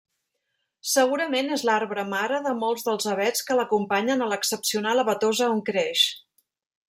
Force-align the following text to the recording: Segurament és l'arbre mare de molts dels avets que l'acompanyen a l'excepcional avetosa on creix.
Segurament 0.91 1.51
és 1.57 1.65
l'arbre 1.69 2.05
mare 2.13 2.39
de 2.47 2.55
molts 2.63 2.87
dels 2.87 3.07
avets 3.13 3.45
que 3.49 3.59
l'acompanyen 3.59 4.25
a 4.27 4.31
l'excepcional 4.33 5.03
avetosa 5.05 5.53
on 5.57 5.65
creix. 5.71 6.09